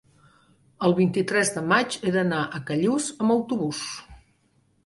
el 0.87 0.95
vint-i-tres 0.99 1.51
de 1.59 1.63
maig 1.73 1.97
he 2.09 2.13
d'anar 2.17 2.39
a 2.47 2.63
Callús 2.71 3.11
amb 3.19 3.35
autobús. 3.37 3.87